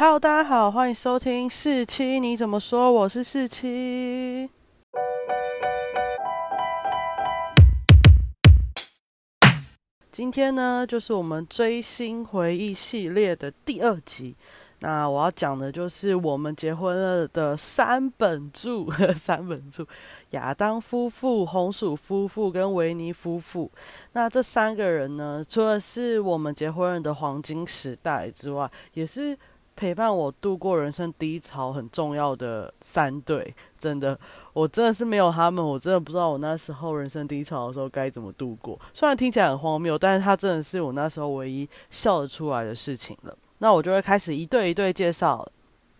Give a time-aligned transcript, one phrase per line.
[0.00, 2.92] Hello，大家好，欢迎收听四七，你怎么说？
[2.92, 4.48] 我是四七。
[10.12, 14.36] 今天呢，就是我们追星回忆系列的第二集。
[14.78, 19.84] 那我要讲的就是我们结婚了的三本柱， 三本柱：
[20.30, 23.68] 亚当夫妇、红薯夫妇跟维尼夫妇。
[24.12, 29.36] 那这三个人呢，除了是我们结婚人的黄金时代之外，也是
[29.78, 33.54] 陪伴我度过人生低潮很重要的三对。
[33.78, 34.18] 真的，
[34.52, 38.76] 我真的是没有他们，我真的不知道我那时候人生低潮的时候该怎么度过。
[38.92, 43.38] 虽然听起来很荒谬，但是他真的是我那时候唯一笑得出来的事情了。
[43.58, 45.48] 那我就会开始一对一对介绍。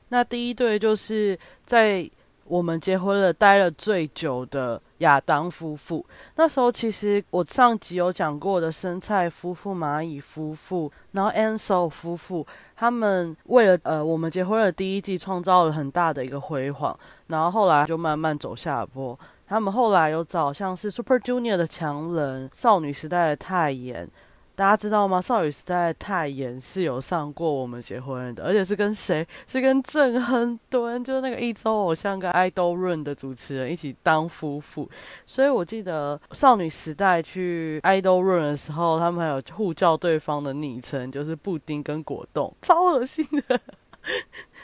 [0.09, 2.11] 那第一对就是在
[2.49, 6.05] 我们结婚了待了最久的亚当夫妇。
[6.37, 16.99] 那时候其实我上集有讲过的生菜夫妇、蚂蚁夫妇，然后 Ansel 夫妇，他们为了呃我们结婚的第一季创造了很大的一个辉煌，
[17.29, 19.19] 然后后来就慢慢走下坡。
[19.47, 24.09] 他们后来有找像是 Super Junior 的强人、少女时代的泰妍。
[24.59, 25.21] 大家知道吗？
[25.21, 29.25] 少女时代泰妍是有上过我们结婚的，而且是跟谁？
[29.47, 34.91] 是跟郑亨敦，就是那个一周偶像跟 idol Run 的主持人一起当夫妇。
[35.25, 43.61] 所以我记得少女时代去 idol Run 的时候，他们还有互叫对方的昵称，就是布丁跟果冻，超恶心的。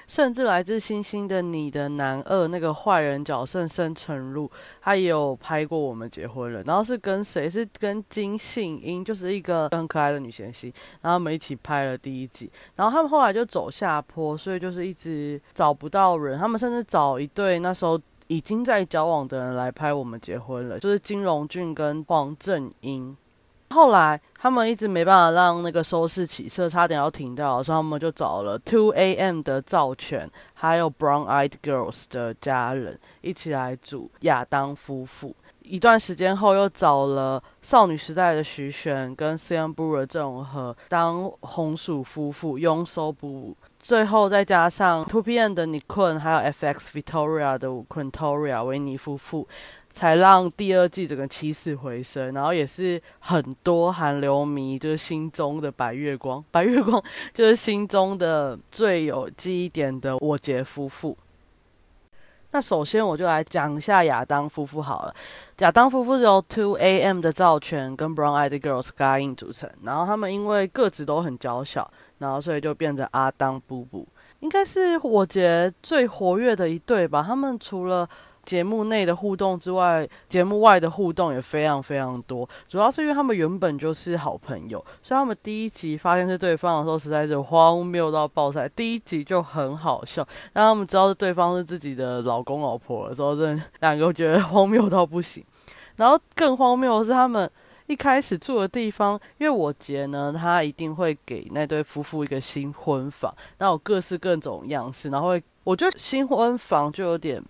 [0.07, 6.63] 甚至来自星星的你的男二那个坏人角色申成路，他也有拍过我们结婚了。
[6.65, 7.49] 然后是跟谁？
[7.49, 10.73] 是跟金信英，就是一个很可爱的女贤星。
[11.01, 12.51] 然后他们一起拍了第一集。
[12.77, 16.39] 然后他们后来就走下坡，所以就是一直找不到人。
[16.39, 23.17] 他们甚至找一对那时候已经在交往的人来拍我们结婚了，就是金荣俊跟黄正英。
[23.75, 29.43] 后来他们一直没办法让那个收视起色，差点要停掉，所以他们就找了 Two A.M.
[29.43, 35.35] 的赵权，还有 Brown Eyed Girls 的家人一起来组亚当夫妇。
[35.63, 43.57] 一段时间后，又找了少女时代的徐玄跟 Sam Brewer 郑和当红薯夫妇，拥收不。
[43.81, 45.55] 最后再加上 Two P.M.
[45.55, 46.99] 的 Nicole，还有 F.X.
[46.99, 49.49] Victoria 的 Quintoria 维尼夫妇。
[49.95, 57.01] 才让第二季整个起死回生，然后也是很多韩流迷就是心中的白月光， 白月光
[57.33, 61.17] 就是心中的最有记忆点的我杰夫妇。
[62.51, 65.15] 那首先我就来讲一下亚当夫妇好了，
[65.59, 67.21] 亚当夫妇由 Two A.M.
[67.21, 71.89] 的赵权跟 Brown Eyed Girl Sky In 组成，然后他们因为个子都很娇小，
[72.19, 74.07] 然后所以就变成阿当布布，
[74.41, 77.25] 应该是我杰最活跃的一对吧。
[77.27, 78.09] 他们除了
[78.45, 82.49] 节目内的互动之外，节目外的互动也非常非常多。
[82.69, 88.69] 主要是因为他们原本就是好朋友，所以他们第一集发现是对方的时候，实在是荒谬到爆炸。
[88.69, 90.23] 第一集就很好笑，
[90.53, 95.45] 当他们知道是对方是自己的老公老婆的时候，真的两个觉得荒谬到不行。
[95.97, 97.51] 然后更荒谬的是，他们
[97.87, 107.43] 一开始住的地方，因为我姐呢，他一定会给那对夫妇一个新婚房，然后各式各种样式，然后会，我觉得新婚房就有点。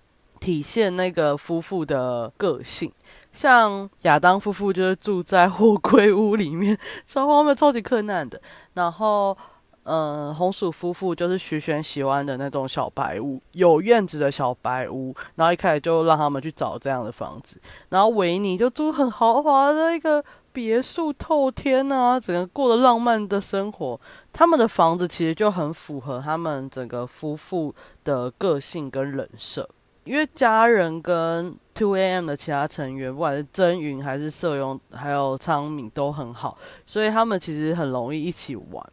[0.44, 2.92] 体现那个夫妇的个性，
[3.32, 6.78] 像亚当夫妇就是住在货柜屋里面，
[7.08, 8.38] 超荒谬、超级困难的。
[8.74, 9.34] 然后，
[9.84, 15.14] 呃，红薯夫妇就是徐玄喜欢的那种小白屋，有院子的小白屋。
[15.36, 17.58] 然后一开始就让他们去找这样的房子。
[17.88, 20.22] 然后维尼就住很豪华的一个
[20.52, 23.98] 别墅，透天啊，整个过了浪漫的生活。
[24.30, 29.66] 他们的房子其实就很符合他们整个夫妇的个性跟人设。
[30.04, 32.26] 因为家人跟 Two A.M.
[32.26, 36.56] 的其他成员，不管是真云还是社勇，还有昌敏都很好，
[36.86, 38.86] 所以他们其实很容易一起玩。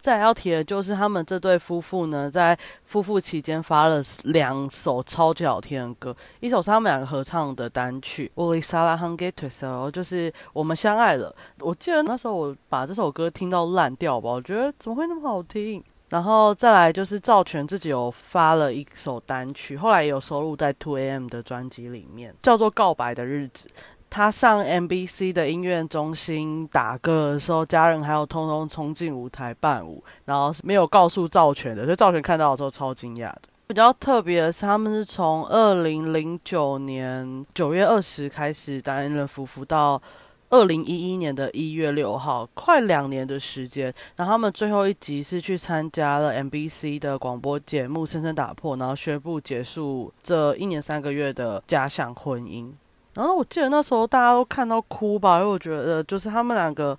[0.00, 11.34] 再要提的就是他们这对夫妇呢，在夫妇期间发了两首超级好听的歌，一首是他们两个合唱的单曲《Uli Sala Hangge t s e 就是我们相爱了。
[11.58, 15.84] 我记得那时候我把这首歌听到烂掉吧，我觉得怎么会那么好听？
[16.10, 21.28] 然后再来就是赵权自己有发了一首单曲，后来也有收录在 Two A.M.
[21.28, 23.68] 的专辑里面，叫做《告白的日子》。
[24.10, 33.42] 他上 MBC 的音乐中心打歌的时候，家人还有通通冲进舞台伴舞，然后没有告诉赵权的，所以赵权看到的时候超惊讶的。
[33.68, 40.02] 比较特别的是，他们是从二零零九年九月二十开始担任夫妇到。
[40.50, 52.68] 二零一一年的一月六号，快两年的时间，然后他们最后一集是去参加了 MBC 的广播节目《深深打破》，然后宣布结束这一年三个月的假想婚姻。
[53.14, 56.98] 然后我记得那时候大家都看到哭吧，因为我觉得就是他们两个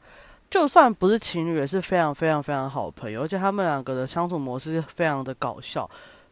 [0.50, 5.90] 就算不是情侣，也是非常非常非常好的朋友，而且他们两个的相处模式非常的搞笑。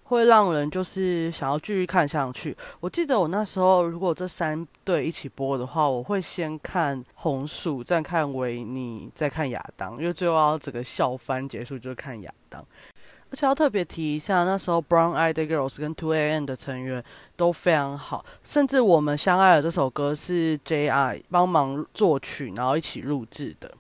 [0.10, 2.56] 会让人就是想要继续看下去。
[2.80, 12.66] 我记得我那时候，如果这三对一起播的话，我会先看红薯，再看维尼，再看亚当，因为最后要整个笑翻结束就是看亚当。
[13.32, 17.04] 而且要特别提一下，那时候 Brown Eyed Girls 跟 Two A.M 的成员
[17.36, 23.72] 都非常好，甚至我们相爱的这首歌是 J.I 帮忙作曲，然后一起录制的。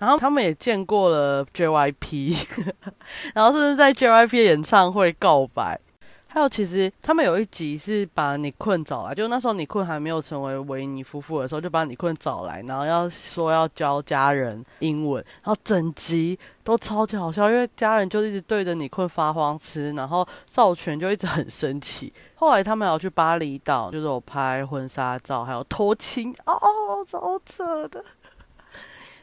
[0.00, 2.46] 然后他们也见过了 JYP，
[3.34, 5.78] 然后甚至在 JYP 的演唱会告白。
[6.32, 22.12] 还有，其实他们有一集是把你困找来，就那时候你困还没有成为维尼夫妇的时候，就把你困找来，然后要说要教家人英文，然后整集都超级好笑，因为家人就一直对着你困发慌吃，然后赵全就一直很生气。
[22.36, 26.56] 后来他们要去巴厘岛，就是有拍婚纱照，还有偷亲，哦，
[27.04, 28.04] 超扯的。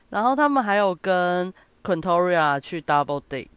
[0.09, 3.47] 然后他们还有跟 Quintoria 去 double date，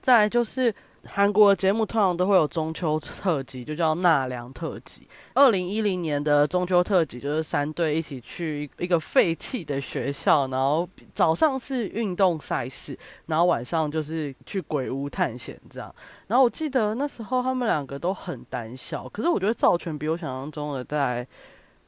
[0.00, 0.74] 再来就是
[1.04, 5.06] 韩国的节目通常都会有中秋特辑，就叫纳凉特辑。
[5.34, 15.94] 二零一零年的中秋特辑就是三队一起去一个废弃的学校，然后早上是运动赛事，然后晚上就是去鬼屋探险这样。
[16.26, 21.26] 然后我记得那时候他们两个都很胆小，可是我觉得赵全比我想象中的在。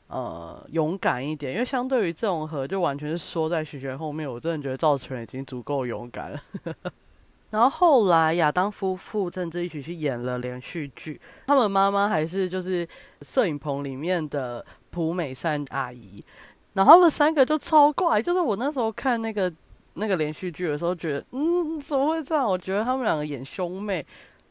[0.06, 4.30] 呃，勇敢一点，因为相对于郑容和，就完全是缩在许玄后面。
[4.30, 6.40] 我真的觉得赵全已经足够勇敢了。
[7.50, 12.86] 然后后来亚当夫妇甚至一起去演了连续剧，他们妈妈还是就是
[13.22, 16.22] 摄影棚里面的朴美善阿姨。
[16.74, 19.52] 然后他们三个就超怪，就是我那时候看那个
[19.94, 22.46] 那个连续剧的时候，觉得嗯，怎么会这样？
[22.46, 24.04] 我觉得他们两个演兄妹。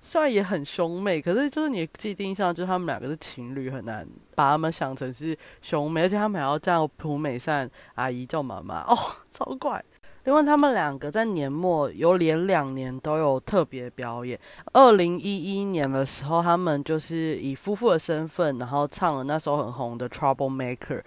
[0.06, 4.06] 虽然也很兄妹，可是就是你既定印象就是他们两个是情侣，很难
[4.36, 8.96] 把他们想成是兄妹，而且他们还要叫朴美善阿姨叫妈妈 哦，
[9.32, 9.82] 超怪。
[10.26, 14.40] 另外，他们两个在年末有连两年都有特别表演。
[14.72, 21.00] 二零一一年的时候，他们就是以夫妇的身份，然后唱了那首很红的《Trouble Maker》。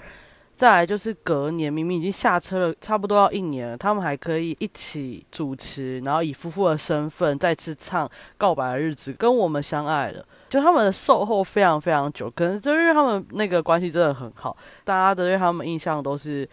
[0.56, 8.08] 再来就是隔年，明明已经下车了，差不多要一年了，他们还可以一起主持，然后以夫妇的身份再次唱
[8.38, 10.26] 《告白的日子》，跟我们相爱了。
[10.48, 16.48] 就他们的售后非常非常久，可能就因为他们那个关系真的很好，大家的对他们印象都是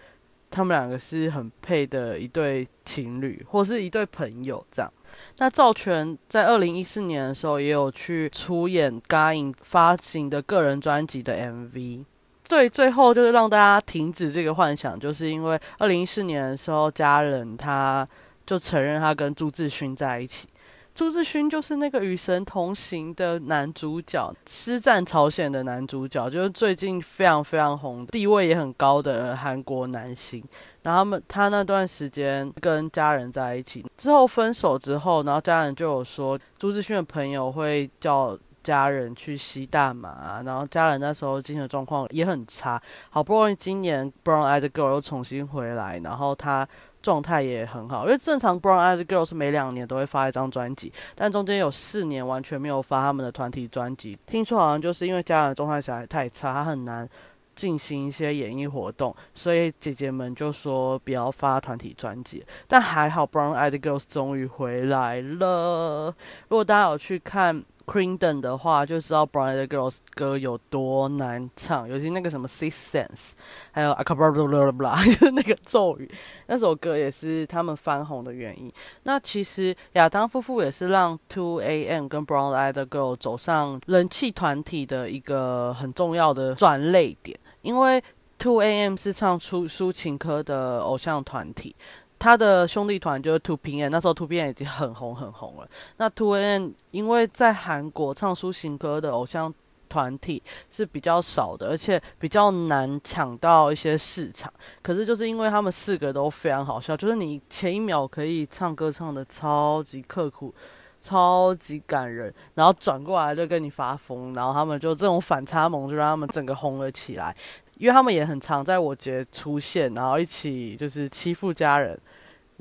[0.52, 4.92] 他们两个是很配的一对情侣，或是一对朋友这样。
[5.38, 12.04] 那赵全在二零一四年的时候也有去出演 Gain 发行的个人专辑的 MV。
[12.48, 18.08] 对，最后就是让大家停止这个幻想，就是因为二零一四年的时候，家人他
[18.46, 20.48] 就承认他跟朱志勋在一起。
[20.94, 30.44] 朱志勋就是那个《与神同行》的男主角，《师战朝鲜》的男主角，就是最近非常非常红、地位也很高的韩国男星。
[30.84, 38.38] 然后他们他那段时间跟家人在一起之后分手之后，然后家人就有说，朱志勋的朋友会叫。
[38.64, 42.82] 家人去吸大麻，然后家人那时候精神状况也很差。
[43.10, 46.68] 好不容易今年 Brown Eyed Girl 又重新回来，然后他
[47.02, 48.06] 状态也很好。
[48.06, 54.18] 因为正常 Brown Eyed Girl 是每两年都会发一张专辑，但中间有四年完全没有发他们的团体专辑。
[54.26, 57.08] 听说好像就是因为家人状态实在太差，他很难
[57.56, 62.44] 进行一些演艺活动，所以姐姐们就说不要发团体专辑。
[62.68, 66.16] 但还好 Brown Eyed Girls 终于回来了。
[66.48, 67.64] 如果大家有去看。
[67.86, 73.32] Queendom 的话，就知道 Bright Girls 歌有多难唱，尤其那个什么 Six Sense，
[73.72, 76.10] 还有 Aka Barla， 就是那个咒语，
[76.48, 78.72] 那首歌也是他们翻红的原因。
[79.04, 88.02] 那其实亚当夫妇也是让 Two A.M 跟 Brown Eyed Girl 走上人气团体的一个很重要的转泪点，因为
[88.40, 91.76] Two A.M 是唱出抒情歌的偶像团体。
[92.24, 95.68] 他的兄弟团就是 Two P N，那时候 Two P N 已经很红很红了。
[95.98, 99.54] 那 Two N 因为在韩国唱抒情歌的偶像
[99.90, 104.50] 团体是比较少的，而且比较难抢到一些市场。
[104.82, 110.56] 可是就是因为他们四个都非常好笑，就是你前一秒可以唱歌唱的超级刻苦、
[111.02, 117.36] 超级感人，然后转过来就跟你发疯，然后他们就这种反差萌就让他们整个红了起来。
[117.78, 122.00] 因为他们也很常在我节出现，然后一起就是欺负家人。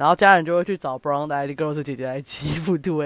[0.02, 3.04] 然后家人就会去找 Brown Eyed Girls 姐姐来欺负 Two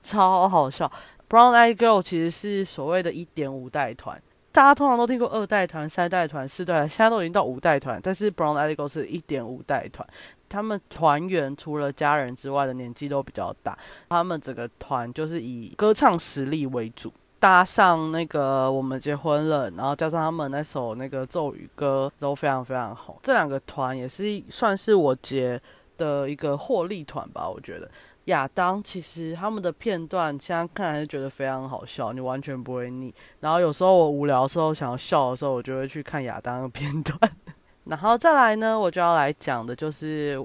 [0.00, 0.88] 超好笑。
[1.28, 4.22] Brown Eyed Girls 其实是所谓的一点五代团，
[4.52, 10.06] 大家通常都听过二代团、三代团、四代团，现在都已经到五代团，但是 Brown Eyed Girls 是一点五代团。
[10.48, 13.76] 他们团员除了家人之外的年纪都比较大，
[14.08, 23.18] 他们整个团就是以歌唱实力为主，搭上那个我们结婚了，然后加上他们那首那个咒语歌都非常非常红。
[23.24, 25.60] 这两个团也是算是我结。
[25.96, 27.90] 的一个获利团吧，我觉得。
[28.26, 33.14] 亚当其实他们的片段现在看还是觉得非常好笑，你完全不会腻。
[33.38, 37.16] 然后有时候我无聊的时候想要笑的时候，我就会去看亚当的片段。
[37.84, 40.44] 然后再来呢，我就要来讲的就是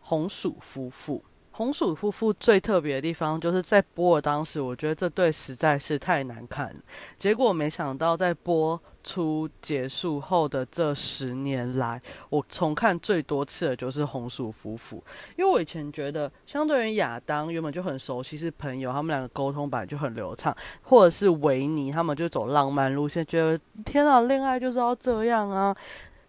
[0.00, 1.22] 红薯夫妇。
[1.60, 6.74] 红薯夫妇最特别的地方，就是在播的当时，我觉得这对实在是太难看。
[7.18, 12.00] 结果没想到，在播出结束后的这十年来，
[12.30, 15.04] 我重看最多次的就是红薯夫妇。
[15.36, 25.76] 因为我以前觉得，相对于亚当原本就很熟悉，是朋友，他们两个沟通本来就很流畅；或者是维尼，他们就走浪漫路线，觉得天啊，恋爱就是要这样啊。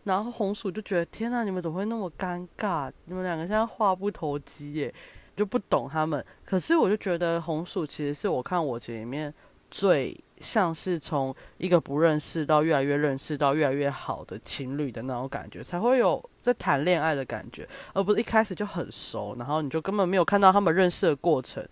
[0.03, 2.91] 然后红薯就觉得，天啊，你们怎么会那么尴尬？
[3.05, 4.93] 你们两个现在话不投机耶。
[5.35, 9.33] 就不懂他们，可是我就觉得红薯其实是我看我姐里面
[9.69, 21.65] 最像是从一个不认识到越来越认识到越来越好的情侣的那种感觉，才会有在谈恋爱的感觉，而不是一开始就很熟，然后你就根本没有看到他们认识的过程。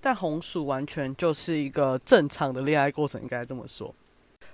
[0.00, 3.94] 但红薯完全就是一个正常的恋爱过程，应该这么说。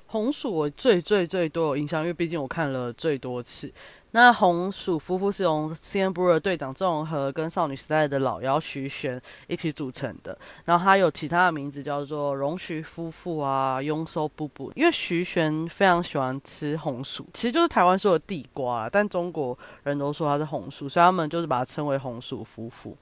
[0.07, 3.71] 红薯我最最最多有印象，因为毕竟我看了最多次。
[4.13, 10.37] 那红薯夫妇是由 C N Blue 队长郑容和跟少女时代的老妖徐玄一起组成的。
[10.65, 14.73] 然后他有其他的名字叫做荣徐夫妇啊、拥收布布。
[14.75, 22.97] 因为徐玄非常喜欢吃红薯，其实就是台湾说的地瓜，但中国人都说它是红薯，所以他们就是把它称为红薯夫妇。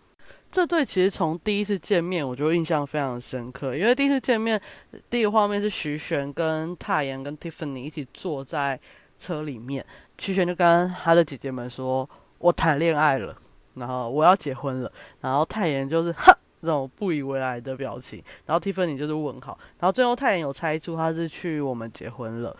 [0.50, 4.60] 这对其实从第一次见面我就印象非常深刻，因为第一次见面
[5.08, 8.80] 第一个画面是徐玄跟泰妍跟 Tiffany 一起坐在
[9.18, 9.84] 车里面。
[10.18, 12.08] 徐玄就跟他的姐姐们说
[12.38, 13.36] ：“我谈恋爱了，
[13.74, 19.58] 然后我要结婚了。”然后泰妍就是哈那种不以为来的表情，然后 Tiffany 就是问号。
[19.78, 22.56] 然后最后泰妍有猜出他是去我们结婚了，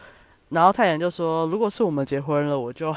[0.51, 2.95] 然后泰妍就说：“如果是我们结婚了，我就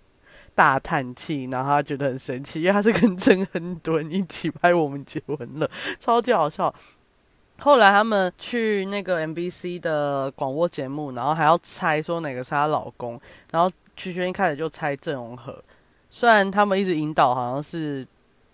[0.54, 6.74] 大叹气。”然后他觉得很生气，因为他是跟曾亨敦一起拍我们结婚了，超级好笑。
[7.58, 13.70] 后来他们去那个 MBC 的广播节目，然后还要猜说哪个是她老公，然后。
[13.98, 15.62] 徐轩一开始就猜郑容和，
[16.08, 18.06] 虽然他们一直引导好像是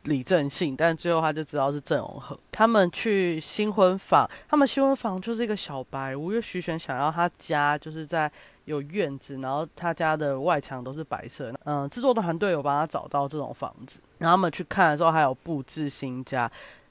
[0.05, 2.37] 李正信，但最后他就知道是郑容和。
[2.51, 8.31] 他们去新婚房，他们新婚房就是一个小白屋，因为徐玄想要他家就是在
[8.65, 11.53] 有院子，然后他家的外墙都是白色。
[11.65, 16.51] 嗯，制作团队有帮他找到这种房子，然后他们去看的时候还有布置新家，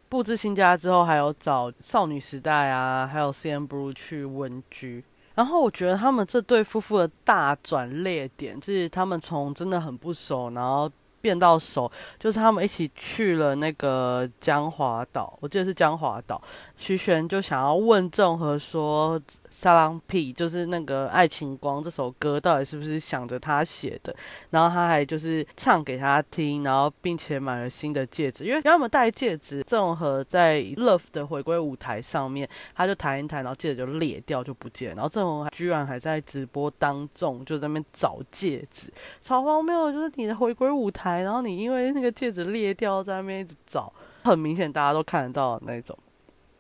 [0.10, 5.04] 布置新家之后还有找少女时代啊，还有 CN Blue 去温居。
[5.36, 10.90] 然后我觉得他们这对夫妇的大转捩点，就是他们从真的很不熟，然后
[11.22, 16.42] 变到熟，就是他们一起去了那个江华岛，我记得是江华岛，
[16.78, 19.22] 徐玄就想要问郑和说。
[19.54, 24.14] 沙朗屁就是那个《爱情光》这首歌，到底是不是想着他写的？
[24.50, 29.64] 然后他还就是唱给他听，然后并且买了新的戒指，因为要么戴戒指。
[29.68, 34.96] 郑和在《Love》的回归舞台上面，他就弹一弹，然后戒指就裂掉就不见。
[34.96, 38.92] 然后郑和居然还在直播当众就在那边找戒指，
[39.22, 39.92] 超荒谬！
[39.92, 43.94] 就是你的回归舞台，然后你因为那个戒指裂掉，在那边一直找，
[44.24, 45.96] 很明显大家都看得到那种。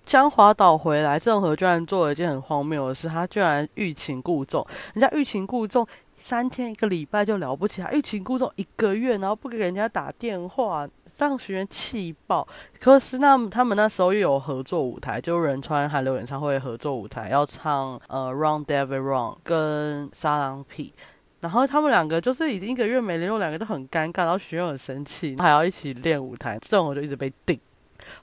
[0.05, 4.65] 江华岛回来，郑和居然做了一件很荒谬的事，他居然欲擒故纵。
[4.93, 12.47] 人家欲擒故纵三天一个礼拜就了不起，他欲擒故纵一个月，然后不给人家打电话，让学员气爆。
[12.79, 20.93] 可是那他们那时候又有合作舞台，就仁川韩流演唱会合作舞台，要唱呃《Run Devil Run》跟沙狼屁，
[21.39, 27.59] 然后他们两个就是已经一个月没联络，两个都很尴尬，然后学员很生气，还要一起练舞台，郑和就一直被定。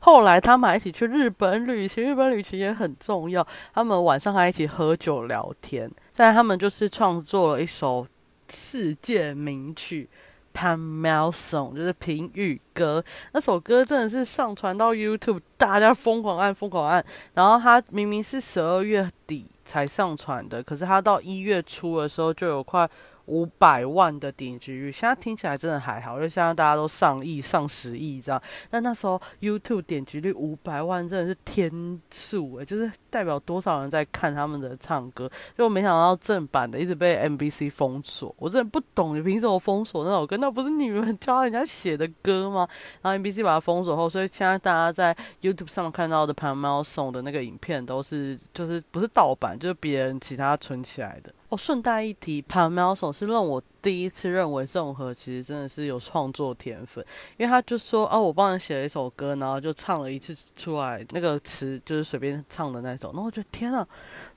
[0.01, 3.47] 后来他们还一起去日本旅行，日本旅行也很重要。
[3.75, 5.91] 他们晚上还一起喝酒聊天。
[6.15, 8.07] 但他们就是创作了一首
[8.53, 10.09] 世界名曲
[10.59, 13.03] 《Pan m e l s o n》，就是评语歌。
[13.33, 17.05] 那首歌真的是上传到 YouTube，大家疯狂按，疯狂按。
[17.35, 22.89] 然后他明明是十二月底才上传的，可是他到一月初的时候就有快。
[23.31, 28.43] 五百万的点击率，现在听起来真的还好，因为现在大家都上亿、上十亿这样。
[28.69, 35.31] 但那时候 YouTube 点击率五百万真的是天数诶，就是代表多少人在看他们的唱歌。
[35.57, 40.37] 就没想到正版的一直被 MBC 封锁，我真的不懂你凭什么封锁那首歌？
[40.39, 42.69] 那不是你们教人家写的歌吗？
[43.03, 51.33] 然后 NBC 把它封锁后，所以现在大家在 YouTube 上看到的《潘猫送》的那个影片都是就是不是盗版，就是别人其他存起来的。
[51.51, 57.05] 哦，顺带一提，潘苗手是让我第一次认为郑和其实真的是有创作天分，
[57.37, 63.85] 因为他就说哦，我帮你写了一首歌，然后就唱了一次出来，那个词就是随便唱的那种，然后我觉得天啊，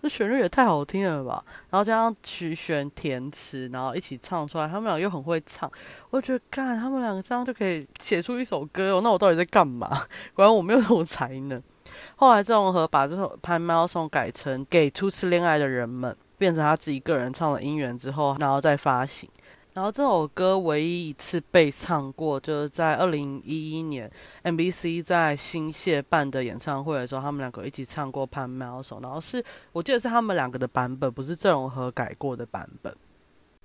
[0.02, 1.46] 这旋律也太好听了吧！
[1.70, 5.72] 然后加上曲旋填词，然后一起唱出来，他们俩又很会唱，
[6.10, 9.02] 我觉得干，他们两个这样就可以写出一首歌哦。
[9.04, 9.88] 那我到底在干嘛？
[10.34, 11.62] 果然我没有这种才能。
[12.16, 16.18] 后来郑和把这首《潘喵颂》改成给初次恋爱的人们。
[16.38, 19.30] 变成他自己个人唱了音源之后，然后再发行。
[19.74, 24.08] 然后这首歌唯一一次被唱过，就是在二零一一年
[24.44, 32.96] MBC 在新泻办的演唱会的时候，他们两个一起唱过《潘喵手》，然后是我记得是他们两个的版本，不是郑容和改过的版本。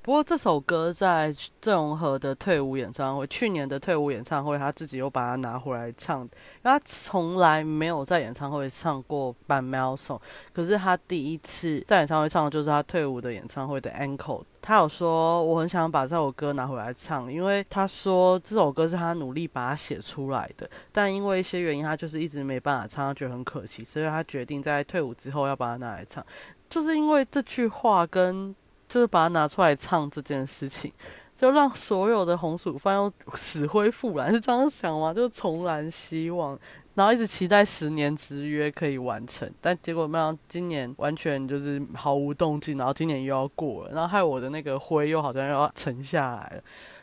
[0.08, 6.20] 不过这首歌在郑容和的退伍演唱会，去年的退伍演唱会，他自己又把它拿回来唱。
[6.20, 6.30] 因为
[6.62, 10.16] 他从来没有在演唱会唱过《半喵颂》，
[10.54, 14.44] 可是他第一次在演唱会唱的就是他退伍的演唱会的 Encore。
[14.62, 26.24] 他有说我很想把这首歌拿回来唱，因为他说这首歌是他努力把它写出来的，但因为一些原因，他就是一直没办法唱，他觉得很可惜，所以他决定在退伍之后要把它拿来唱。
[26.70, 28.56] 就是因为这句话跟。
[28.88, 30.90] 就是把它拿出来唱这件事情，
[31.36, 35.12] 就让所有的红薯饭又死灰复燃，是这样想吗？
[35.12, 36.58] 就重燃希望，
[36.94, 46.62] 然后一直期待十年之约可以完成，但结果没想到今年完全就是毫无动静，然后今年又要过了，然后害我的那个灰又好像又要沉下来了。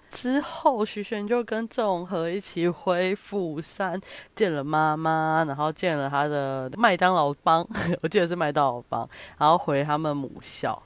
[0.10, 4.00] 之后徐玄就跟郑容和一起回釜山
[4.34, 7.68] 见了妈妈，然后见了他的麦当劳帮，
[8.02, 10.82] 我记得是麦当劳帮，然后回他们母校。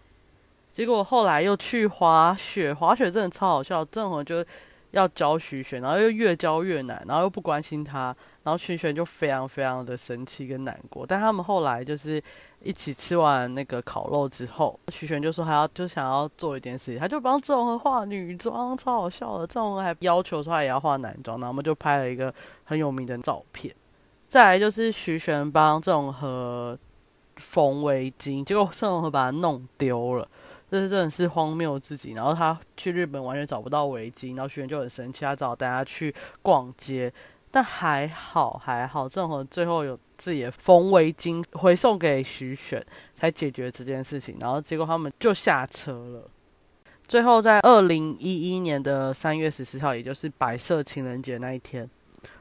[0.71, 3.83] 结果后来又去滑雪，滑雪真的超好笑。
[3.85, 4.45] 郑和就
[4.91, 11.05] 要教徐玄，然后又越教越难，然后又不关心他，然后徐玄就非常非常的生气跟难过。
[11.05, 12.21] 但他们后来就是
[12.63, 19.45] 一起吃完那个烤肉之后， 徐玄就说还要就想要做一件事情，他就帮郑和化女装，超好笑的。
[19.45, 22.33] 郑和还要求说他也要化男装，然后我们就拍了一个
[22.63, 23.73] 很有名的照片。
[24.27, 26.77] 再来就是徐玄帮郑和
[27.35, 30.27] 缝围巾，结果郑和把它弄丢了。
[30.71, 37.11] 这是真的是荒谬至极，然后他去日本完全找不到围巾，然后徐元就很生气，他找大家去逛街，
[37.49, 42.85] 但还好还好，正好最后有自己的缝围巾回送给徐选，
[43.15, 46.29] 才解决这件事情，然后结果他们就下车了。
[47.07, 51.89] 最后在二零一一年的三月十四号，也就是白色情人节那一天，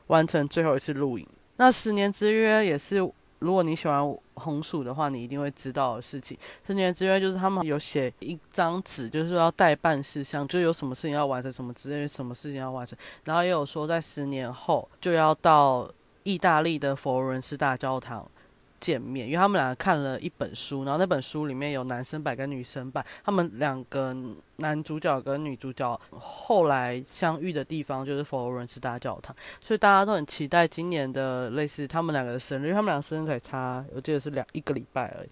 [0.08, 1.26] 完成最后一次录影。
[1.56, 3.10] 那十年之约也是。
[3.40, 4.02] 如果你喜欢
[4.34, 6.36] 红薯的话，你一定会知道的事情。
[6.66, 12.98] 十年之约就是他们有写一张纸，就是说要代办事项，就有什么事情要完成，什么之类什么事情要完成。
[13.24, 15.90] 然后也有说在十年后就要到
[16.22, 18.28] 意大利的佛罗伦斯大教堂。
[18.80, 24.16] 见面，因为他们两个看了一本书，然后那本书里面有男生版跟女生版，他们两个
[24.56, 35.28] 男主角跟女主角后来相遇的地方就是佛罗伦斯大教堂，所以大家都很期待今年的类似他们两个的生日，因为他们两个生日才差，我记得是两一个礼拜而已，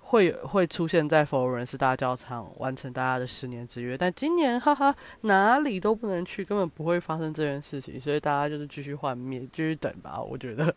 [0.00, 10.74] 会会出现在佛罗伦斯大教堂完成大家的十年之约，但今年哈哈哪里都不能去，根本不会发生这件事情，所以大家就是继续幻灭，继续等吧，我觉得。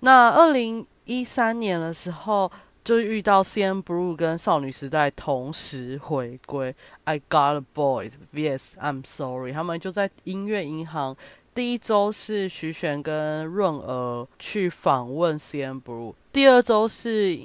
[0.00, 0.86] 那二零。
[1.08, 2.50] 一三年的时候，
[2.82, 6.74] 就遇到 C N Blue 跟少女时代同时回归。
[7.04, 9.52] I got a boy, vs I'm sorry。
[9.52, 11.16] 他们就在音乐银行。
[11.54, 17.38] 第一周是徐玄跟润儿去访问 C N Blue，第二周是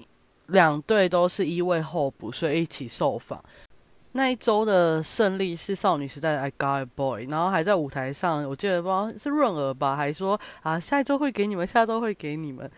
[0.48, 3.46] 两队都是一位候补，所以一起受访。
[4.14, 12.70] 那一周的胜利是少女时代的 I got a boy，然后还在舞台上，我记得不知道是润儿吧，还说啊下一周会给你们，下周会给你们。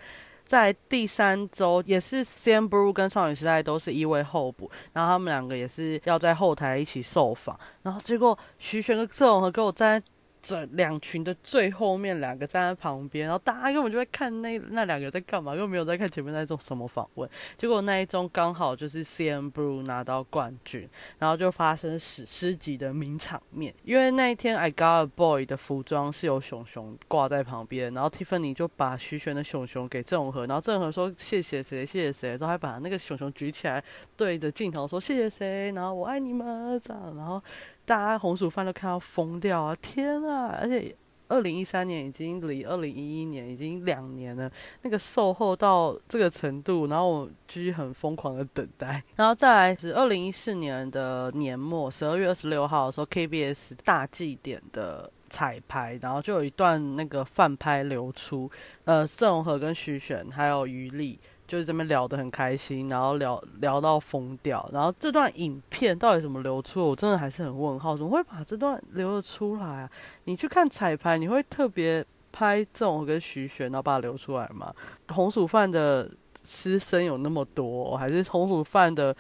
[0.45, 10.01] 在第三周，也是 Sam Blue 跟少女时代都是一位候补，然后他们两个也是要在后台一起受访，然后结果徐玄跟郑容和给我在。
[10.43, 17.27] 这两群的最后面两个站在旁边，然后大家根本就在看那那两个在干嘛，又没有在看前面在做什么访问。
[17.57, 23.73] 结果那一中刚好就是 C M Blue 拿到冠军，然后就发生史诗级的名场面。
[23.83, 33.81] 因为那一天 I Got a Boy 的服装是有熊熊挂在旁边，然后 Tiffany 就把徐玄的熊熊给郑和，然后郑和说谢谢谁谢谢谁，然后还把那个熊熊举起来
[34.17, 37.41] 对着镜头说谢谢谁，然后我爱你们这样，然后。
[37.85, 39.75] 大家红薯饭都看到疯掉啊！
[39.81, 40.57] 天啊！
[40.61, 40.95] 而且
[41.27, 44.51] 二零一三年已经离二零一一年已经两年了，
[44.83, 49.03] 那个售后到这个程度，然后我继续很疯狂的等待。
[49.15, 58.51] 然后再来是二零一四年的年末十二月二十六号的时候，KBS 大祭典的彩排，然后就有一段那个饭拍流出，
[58.85, 64.67] 呃，郑容和跟徐玄还有余力就是这边聊得很开心，然后聊聊到疯掉。
[64.71, 69.89] 然后这段影片到底怎么流出，我真的还是很问号，怎么会把这段流了出来啊？
[70.23, 74.73] 你去看彩排，你会特别拍郑容跟徐玄，然后把它流出来吗？
[75.09, 76.09] 红薯饭的
[76.43, 79.15] 师生有那么多，还是红薯饭的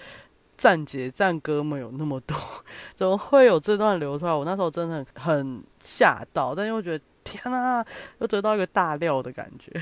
[0.57, 2.35] 站姐站哥们有那么多？
[2.95, 4.33] 怎么会有这段流出来？
[4.33, 7.85] 我那时候真的很吓到，但又觉得天啊，
[8.19, 9.81] 又得到一个大料的感觉。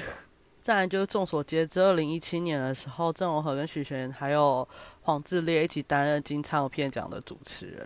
[0.62, 4.68] 再来就是众所皆知，二零一七年的时候，郑容和跟许玄还有
[5.02, 7.80] 黄致列一起担任金唱片奖的主持人。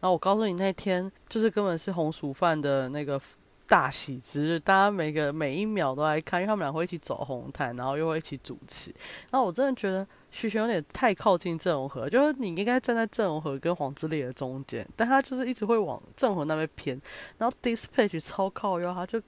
[0.00, 3.20] 然后我告诉你，那天就是根本是红薯饭的那个
[3.66, 8.94] 大喜之日，大家每个每一秒都在看，因为他们俩会一起走红毯，然后又会一起主持。
[9.30, 10.06] 然后我真的觉得。
[10.30, 17.00] 许玄有点太靠近郑容和，就是你应该站在郑容和跟黄致列的中间，但他就是一直会往郑和那边偏，
[17.38, 19.18] 然后 dispatch 超靠右，他就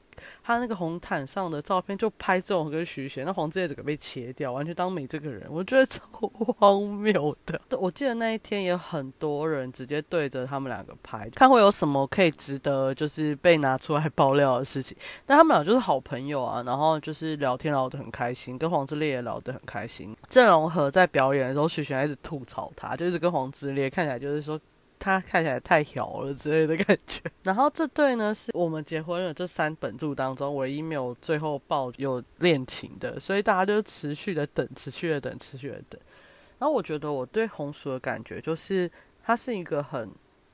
[0.44, 6.02] 他那个红毯上的照片就拍郑容和跟徐贤，那黄致列整个被切掉，完全当没这个人，我觉得超
[6.58, 7.58] 荒谬的。
[7.78, 14.94] 我记得那一天也很多人直接对着他们两个拍，看会有什么可以值得就是被拿出来爆料的事情。
[15.24, 20.90] 但他们俩就是好朋友啊，然后就是聊天聊得很开心，跟黄致列也聊得很开心，郑容和。
[20.90, 24.60] 在表演的时候，徐贤一直吐槽他，就一直跟黄致列看起来就是说
[25.00, 27.20] 他看起来太小了之类的感觉。
[27.42, 36.00] 然后这对呢，是我们结婚了这三本著当中唯一没有最后爆有恋情的，所以大家就持续的等，持续的等，持续的等。
[36.58, 38.88] 然后我觉得我对红薯的感觉就是，
[39.24, 40.08] 它是一个很。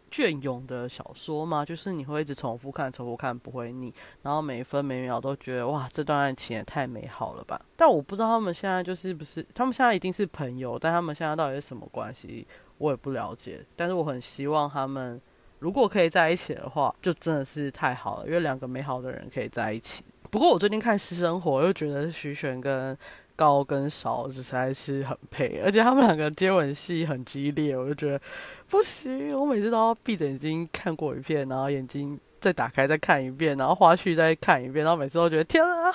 [0.09, 7.61] 隽永的小说嘛，就是你会一直重复看、重复看，不会腻，然后每分每秒都觉得哇，这段爱情也太美好了吧。
[7.75, 12.47] 但我不知道他们现在就是不是，他们现在一定是朋友，但他们现在到底是什么关系，
[12.79, 13.65] 我也不了解。
[13.75, 15.21] 但是我很希望他们
[15.59, 20.05] 如果可以在一起的话，就真的是太好了，因为两个美好的人可以在一起。
[20.31, 22.97] 不过我最近看私生活，又觉得徐玄跟。
[23.39, 28.19] 高跟勺实在是很配，而且他们两个接吻戏很激烈，我就觉得
[28.67, 29.39] 不行。
[29.39, 35.93] 我每次都要闭着眼睛看过一遍，然后眼睛再打开再看一遍，然后花絮再看一遍，然后每次都觉得天啊，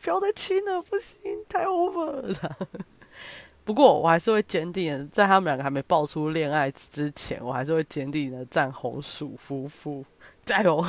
[0.00, 2.56] 不要再亲了，不行，太 over 了。
[3.66, 10.04] 不过我还是会坚定，在他们两个还没爆出恋爱之前，我还是会坚定的赞红薯夫妇，
[10.44, 10.86] 加油！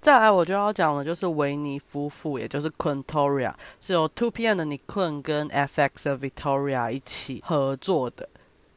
[0.00, 8.28] 再来，我就要讲的就是维尼夫妇，也就是 Quintoria，是由 Two PM 的 Nicole 跟 FX 的 Victoria 一起合作的，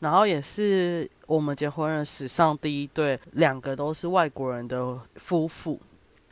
[0.02, 5.82] 然后也是我们结婚人史上第一对，两个都是外国人的夫妇。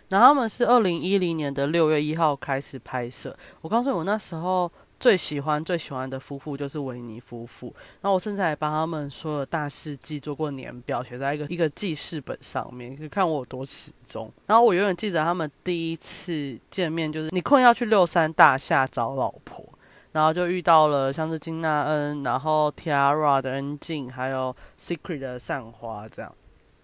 [0.09, 3.35] 然后他们是二零一零年的六月一号开始拍摄。
[3.61, 4.71] 我告诉你，我那时候。
[4.99, 14.31] 最喜欢最喜欢的夫妇就是维尼夫妇，然后我甚至还帮他们所有大事记做过年表，写在一个一个记事本上面，可以看我有多始终。
[14.47, 19.67] 然后我永远记得他们第一次见面，就是你困要去六三大厦找老婆，
[20.13, 26.33] 然后就遇到了像是金娜恩，然后 Tiara 的恩静，还有 Secret 的散花这样，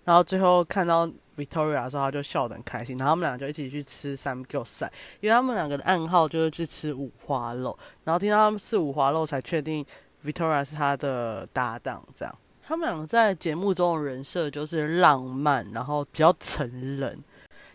[0.09, 1.07] 然后最后看到。
[1.39, 4.91] Victoria 的时候，他就笑得很开心，然后他们俩就一起去吃三狗赛，
[5.21, 9.85] 因为他们两个的暗号就是去吃五花肉，然后听到他们是五花肉，才确定
[10.25, 12.05] Victoria 是他的搭档。
[12.13, 12.35] 这样，
[12.67, 17.17] 他们两个在节目中的人设就是浪漫，然后比较成人。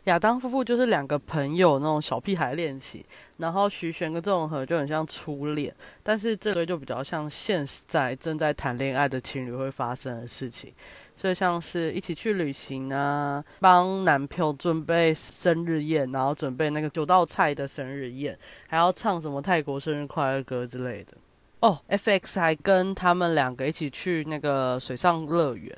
[0.05, 3.03] 亚当夫妇就是两个朋友那种小屁孩恋情，
[3.39, 10.71] 然后徐玄跟郑和就很像初恋，但是这对就比较像现在正在谈恋爱的情侣会发生的事情。
[11.17, 21.13] 所以像是一起去旅行啊，帮男朋友准备生日宴，然后准备那个九道菜的生日宴，还要唱什么泰国生日快乐歌之类的。
[21.61, 25.75] 哦，FX 还跟他们两个一起去那个水上乐园。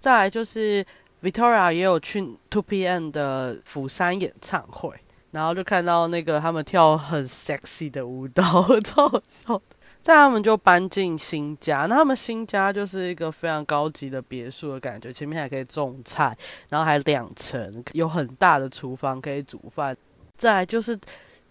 [0.00, 0.84] 再来就是
[1.22, 4.94] Victoria 也有去 Two PM 的釜山演唱会，
[5.30, 8.42] 然后就看到那个他们跳很 sexy 的舞蹈，
[8.84, 9.62] 超好笑。
[10.06, 16.36] 但他们就搬进新家，那他们新家就是一个非常高级的别墅的感觉，前面还可以种菜，
[16.68, 19.96] 然后还两层，有很大的厨房可以煮饭。
[20.36, 20.98] 再就是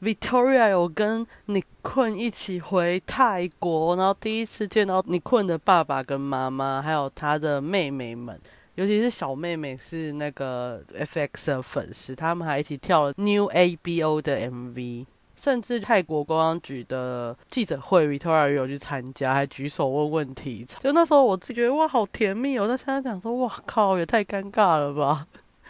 [0.02, 8.40] Victoria 有跟你困一起回泰国，然后第一次见到你困的爸爸跟妈妈，还有他的妹妹们，
[8.76, 15.06] 尤其是小妹妹是那个 FX 的粉丝，他们还一起跳了 New ABO 的 MV。
[15.36, 20.66] 甚至泰国公安局的记者会，Victoria 有去参加，还举手问问题。
[20.80, 22.68] 就那时候，我自己觉得哇，好甜蜜哦。
[22.68, 25.28] 但现在讲说，哇靠，也太尴尬了吧。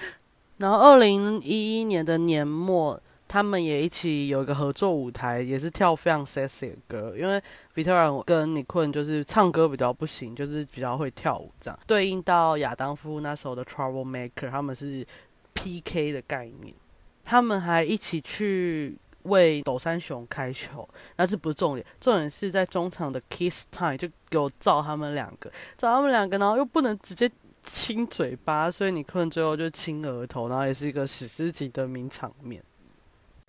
[0.59, 7.15] 然后，二零一一年的年末，他们也一起有一个合作舞台，也是跳非常 sexy 的歌。
[7.17, 7.41] 因为
[7.73, 11.79] Victoria 跟 Nicole 就是唱歌比较不行，就是比较会跳舞这样。
[11.87, 15.05] 对应到亚当夫那时候的 Trouble Maker，他们是
[15.53, 16.75] PK 的概念。
[17.23, 18.97] 他们还一起去。
[19.23, 27.29] 为斗山熊开球，那这不是重点，重点是在中场的 kiss time 就给我照他们两个，照他们两个，然后又不能直接
[27.63, 32.63] 亲嘴巴，所以你可能最后就亲额头，然后也是一个史诗级的名场面。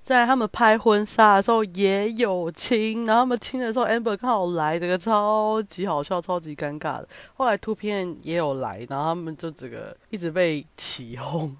[0.04, 7.08] 在他们拍婚纱的时候也有亲，然后他们亲的时候，amber 刚好来，这个超级好笑，超级尴尬的。
[7.32, 11.56] 后来图片也有来，然后他们就这个一直被起哄。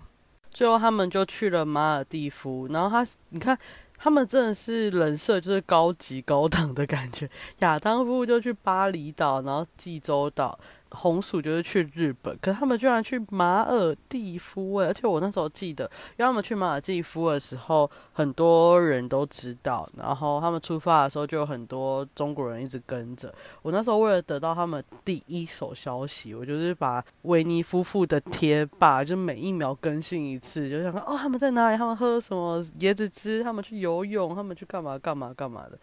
[0.50, 3.58] 最后他们就去了马尔蒂夫，然后他你看
[4.04, 7.26] 他们真的是人设就是高级高档的感觉。
[7.60, 10.58] 亚当夫妇就去巴厘岛，然后济州岛。
[10.94, 15.84] 红薯就是去日本，可他们居然去马尔蒂夫而且我那时候记得，
[16.16, 23.34] 因为他们去马尔蒂夫的时候，很多人都知道，然后他们出发的时候就有很多中国人一直跟着。
[23.62, 35.78] 我那时候为了得到他们第一手消息，我就是把维尼夫妇的贴吧就每一秒更新一次，就想看哦他们在哪里，他们喝什么椰子汁，他们去游泳，他们去干嘛干嘛干嘛的，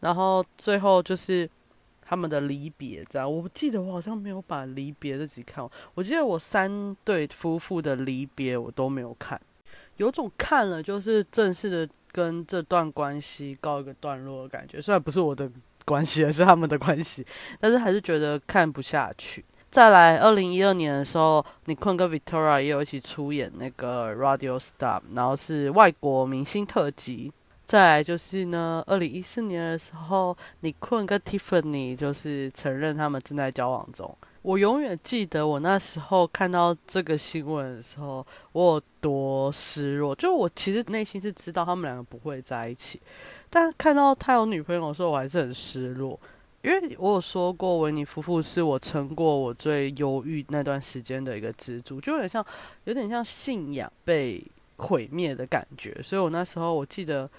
[0.00, 1.48] 然后最后就是。
[2.10, 5.72] 他们的离别，这样我记得我好像没有把离别这集看完。
[5.94, 9.40] 我记得我三对夫妇的离别我都没有看，
[9.96, 14.80] 有种看了就是正式的跟这段关系告一个段落的感觉。
[14.80, 15.48] 虽然不是我的
[15.84, 17.24] 关系，而是他们的关系，
[17.60, 19.44] 但是还是觉得看不下去。
[19.70, 27.32] 再来，二零一二年的时候，你坤跟 Victoria 也有一起出演那个 Radio Star，然后是外国明星特辑。
[27.70, 34.12] 再来就是呢，二零一四年的时候，你困跟 Tiffany 就是承认他们正在交往中。
[34.42, 40.12] 我永远记得我那时候看到这个新闻的时候，我有多失落。
[40.16, 43.00] 就我其实内心是知道他们两个不会在一起，
[43.48, 46.18] 但看到他有女朋友的时候，我还是很失落。
[46.62, 52.44] 因为我有说过，维尼夫妇是我撑过我最忧郁那段时间的一个支柱，就有点像，
[52.82, 54.44] 有点像信仰被
[54.78, 55.96] 毁灭的感觉。
[56.02, 57.30] 所以我那时候我记得。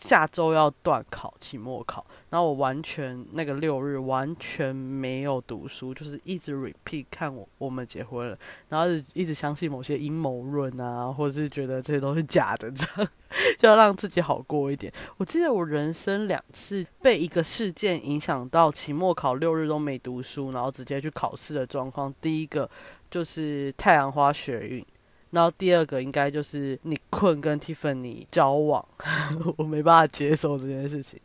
[0.00, 8.38] 下周要断考，期末考，然后我完全那个六日完全没有读书，就是一直 repeat 看我我们结婚了，
[8.70, 13.10] 然后一直相信某些阴谋论啊，或者是觉得这些都是假的，这样
[13.58, 14.92] 就要让自己好过一点。
[15.18, 22.68] 我记得我人生两次被一个事件影响到，期末考六日都没读书，然后直接去考试的状况，第一个
[23.10, 24.84] 就是太阳花学运。
[25.30, 28.84] 然后第二个应该就是你困跟 Tiffany 交往，
[29.56, 31.20] 我没办法接受这件事情。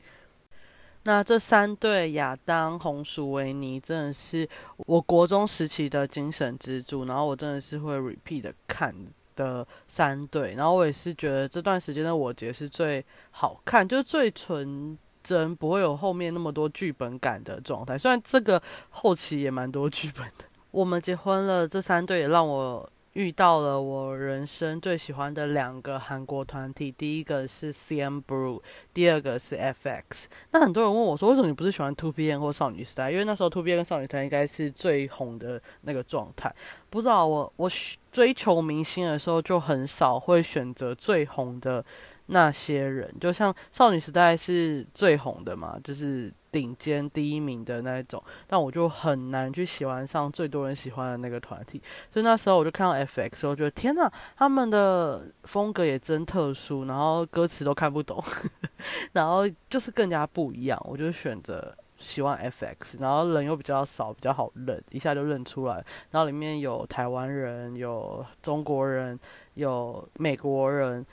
[1.07, 8.95] 那这三对亚当、红薯、维尼真的是我国中时期的精神支柱，然后我真的是会 repeat 的看
[9.35, 17.97] 的三对，然后我也是觉得这段时间的我节是最好看，就是最纯真，不会有后面那么多剧本感的状态。
[17.97, 22.87] 虽然这个后期也蛮多剧本的，我们结婚了，这三对也让我。
[23.15, 28.61] 遇到了我人生最喜欢的两个韩国团体，第一个是 CM Blue，
[28.93, 30.25] 第二个是 FX。
[30.51, 33.09] 那很多人问我说，为什么你不是喜欢 Two PM 或少女时代？
[33.09, 36.53] 因为那时候 Two PM 跟少女团应该是最红的那个状态。
[36.89, 37.71] 不知道我我
[38.11, 41.83] 追求明星的时候，就很少会选择最红的
[42.25, 43.09] 那些人。
[43.21, 46.33] 就像少女时代是最红的嘛，就是。
[46.55, 58.23] 顶尖第一名的那一种，但我就很难去喜欢上最多人喜欢的那个团体，所以那时候我就看到 FX，我觉得天呐，他们的风格也真特殊，然后歌词都看不懂，
[59.11, 69.19] 然后就是更加不一样，我就选择喜欢 FX，然后人又比较少，比较好认，一下就认出来，然后里面有台湾人，有中国人，
[69.55, 71.05] 有美国人。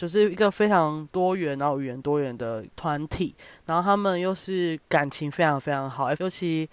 [0.00, 3.34] 就是一个非常多元，然后语言多元的团体，
[3.66, 6.66] 然后他们又是感情非常非常好，尤其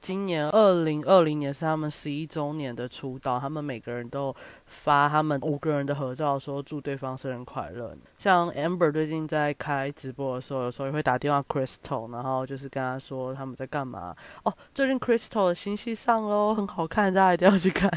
[0.00, 7.94] 今年二零二零年是他们十一周年的出道，他们每个人都发他们五个人的合照，说祝对方生日快乐。
[8.18, 14.16] 像 Amber 最近在开直播的时候，有时候也会打电话 Crystal，然后就是跟他说他们在干嘛。
[14.44, 17.90] 哦，最近 Crystal 的新戏上喽，很好看，大家一定要去看。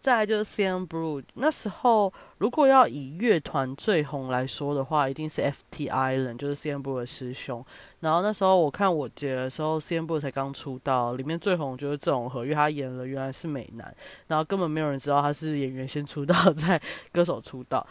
[0.00, 7.64] 再来就是 CN Blue，那时候如果要以乐团最红来说的话，一定是 FT Island，就是 CN Blue 的师兄。
[8.00, 13.94] 然后那时候我看我姐的时候，CN Blue 才刚出道，里面最红就是郑容和，因为他演了原来是美男，
[14.28, 16.80] 然后根本没有人知道他是演员先出道， 再
[17.12, 17.86] 歌手出道。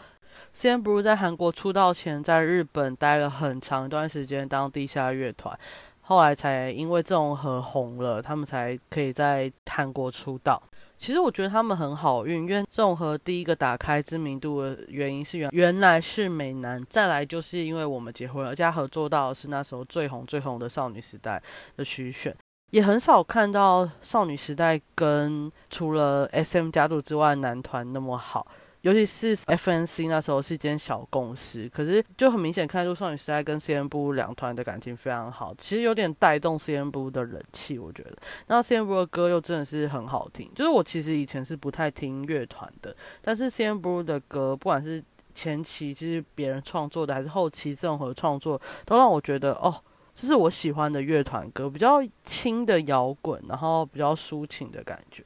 [0.54, 5.58] CN Blue 在韩国出道前，在日本待了很长一段时间当地下乐团，
[6.00, 10.62] 后来才因为郑容和红了，他们才可以在韩国出道。
[10.98, 21.42] 其实我觉得他们很好运，因为综合第一个打开知名度的原因是原原来是美男，再来就是因为我们结婚了，而且合作到是那时候最红最红的少女时代
[21.76, 22.34] 的徐选，
[22.70, 28.46] 也很少看到少女时代跟除了 S M 家族之外男团那么好。
[28.86, 38.16] 尤其是 FNC 那时候是一间小公司，可是就很明显看出少女时代跟 CNBLUE 两团的感情非常好，其实有点带动 CNBLUE 的人气，我觉得。
[38.46, 45.02] 那 CNBLUE 的歌又真的是很好听，就是我其实以前是不太听乐团的，但是 CNBLUE 的歌，不管是
[45.34, 49.74] 前期就是别人创作的，还是后期郑和创作，都让我觉得哦，
[50.14, 55.24] 这是我喜欢的乐团歌，比较轻的摇滚，然后比较抒情的感觉。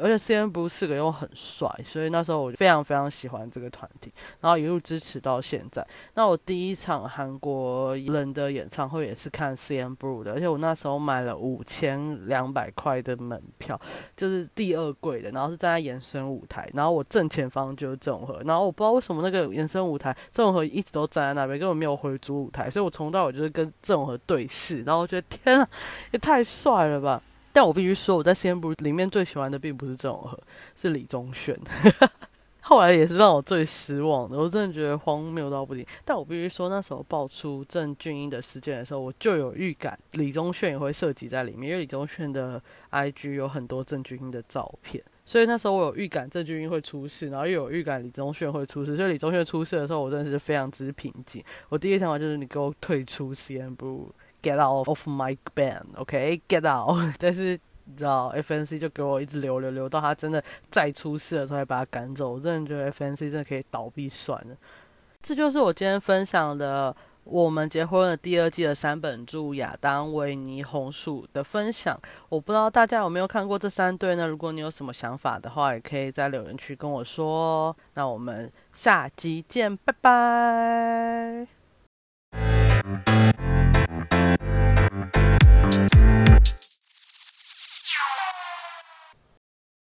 [0.00, 5.86] 而且 C N 不是四个又很帅，所以那时候我非常非常喜欢这个团体，然后一路支持到现在。
[6.14, 13.80] 那我第一场韩国人的演唱会也是看 C N Blue 的，而且我那时候买了五千两百块的门票，
[14.16, 25.68] 就是第二贵的，然后是站在延伸舞台，然后我正前方就是郑和，然后我不知道为什么那个延伸舞台郑和一直都站在那边，根本没有回主舞台，所以我从到尾就是跟郑和对视，然后我觉得天啊，
[26.12, 27.22] 也太帅了吧！
[27.52, 30.38] 但我必须说，我在 CNBLUE 里面最喜欢的并不是郑容和，
[30.74, 31.58] 是李宗铉。
[32.64, 35.84] 后来也是让我最失望的，我真的觉得荒谬到不行。
[36.04, 42.62] 但我必须说，那时候爆出郑俊英的事件的时候，我就有预感李宗铉也会涉及在里面，因为李宗铉的
[42.92, 48.94] IG 有很多郑俊英的照片，所以那时候我有预感郑俊英会出事，然后又有预感李宗铉会出事。
[48.96, 51.44] 所以李宗铉出事的时候，我真的是非常之平静。
[51.68, 54.06] 我第一个想法就是，你给我退出 CNBLUE。
[54.42, 57.14] Get out of my band，OK？Get out！
[57.18, 62.34] 但是你知道，FNC 就给我一直留留留到他真的再出事的时候才把他赶走。
[62.34, 64.56] 我真的觉得 FNC 真的可以倒闭算了。
[65.22, 71.96] 这就是我今天分享的我们结婚的第二季的三本著亚当、维尼、红薯的分享。
[72.28, 74.26] 我不知道大家有没有看过这三对呢？
[74.26, 77.76] 如果你有什么想法的话，也可以在留言区跟我说。
[77.94, 81.61] 那我们下集见，拜拜。